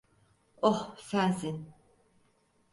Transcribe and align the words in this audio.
Oh, 0.61 0.95
sensin. 0.99 1.69